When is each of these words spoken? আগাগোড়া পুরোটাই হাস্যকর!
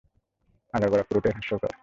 আগাগোড়া 0.73 1.03
পুরোটাই 1.07 1.33
হাস্যকর! 1.37 1.71